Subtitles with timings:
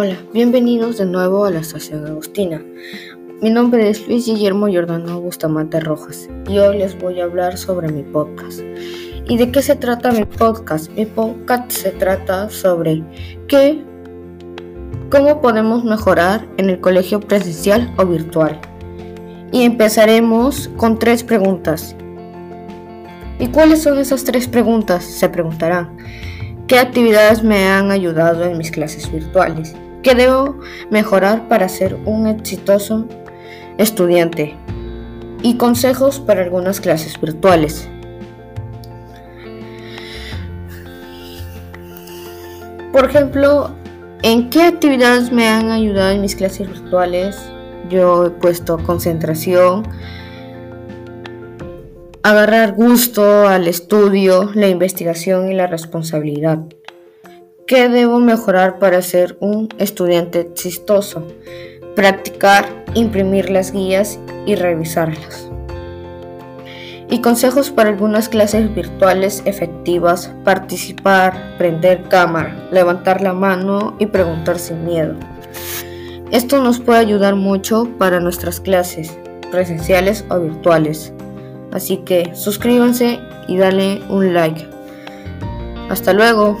[0.00, 2.62] Hola, bienvenidos de nuevo a la Estación Agustina.
[3.42, 7.88] Mi nombre es Luis Guillermo Giordano Bustamante Rojas y hoy les voy a hablar sobre
[7.88, 8.60] mi podcast.
[9.28, 10.88] ¿Y de qué se trata mi podcast?
[10.92, 13.02] Mi podcast se trata sobre
[13.48, 13.84] qué,
[15.10, 18.60] cómo podemos mejorar en el colegio presencial o virtual.
[19.50, 21.96] Y empezaremos con tres preguntas.
[23.40, 25.02] ¿Y cuáles son esas tres preguntas?
[25.02, 25.96] Se preguntarán.
[26.68, 29.74] ¿Qué actividades me han ayudado en mis clases virtuales?
[30.02, 33.06] ¿Qué debo mejorar para ser un exitoso
[33.78, 34.54] estudiante?
[35.42, 37.88] Y consejos para algunas clases virtuales.
[42.92, 43.70] Por ejemplo,
[44.22, 47.36] ¿en qué actividades me han ayudado en mis clases virtuales?
[47.88, 49.84] Yo he puesto concentración,
[52.22, 56.60] agarrar gusto al estudio, la investigación y la responsabilidad.
[57.68, 61.22] ¿Qué debo mejorar para ser un estudiante exitoso?
[61.94, 65.50] Practicar, imprimir las guías y revisarlas.
[67.10, 74.58] Y consejos para algunas clases virtuales efectivas, participar, prender cámara, levantar la mano y preguntar
[74.58, 75.14] sin miedo.
[76.30, 79.14] Esto nos puede ayudar mucho para nuestras clases,
[79.50, 81.12] presenciales o virtuales.
[81.70, 84.66] Así que suscríbanse y dale un like.
[85.90, 86.56] Hasta luego.